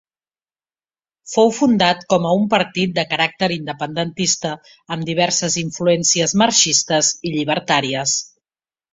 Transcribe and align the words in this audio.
Fou 1.31 1.51
fundat 1.57 1.99
com 2.13 2.23
a 2.29 2.31
un 2.37 2.47
partit 2.53 2.95
de 2.95 3.03
caràcter 3.11 3.49
independentista, 3.55 4.53
amb 4.95 5.07
diverses 5.09 5.57
influències 5.65 6.33
marxistes 6.43 7.11
i 7.31 7.35
llibertàries. 7.35 8.15